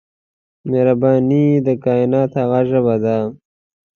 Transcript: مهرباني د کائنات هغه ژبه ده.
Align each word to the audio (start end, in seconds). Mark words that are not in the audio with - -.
مهرباني 0.69 1.45
د 1.65 1.67
کائنات 1.83 2.31
هغه 2.41 2.59
ژبه 2.69 2.95
ده. 3.03 3.17